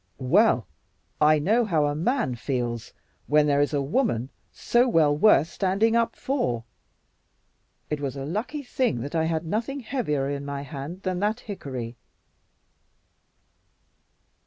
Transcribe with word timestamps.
"Well, 0.17 0.65
I 1.21 1.37
know 1.37 1.63
how 1.63 1.85
a 1.85 1.93
man 1.93 2.33
feels 2.33 2.91
when 3.27 3.45
there 3.45 3.61
is 3.61 3.71
a 3.71 3.83
woman 3.83 4.31
so 4.51 4.89
well 4.89 5.15
worth 5.15 5.47
standing 5.47 5.95
up 5.95 6.15
for. 6.15 6.63
It 7.87 7.99
was 8.01 8.15
a 8.15 8.25
lucky 8.25 8.63
thing 8.63 9.01
that 9.01 9.13
I 9.13 9.25
had 9.25 9.45
nothing 9.45 9.81
heavier 9.81 10.27
in 10.27 10.43
my 10.43 10.63
hand 10.63 11.03
than 11.03 11.19
that 11.19 11.41
hickory." 11.41 11.97